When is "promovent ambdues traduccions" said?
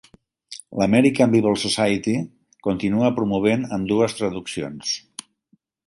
3.21-5.01